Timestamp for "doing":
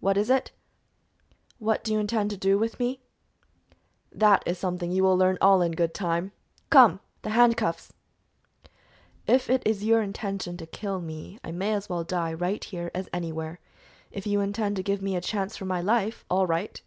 2.38-2.60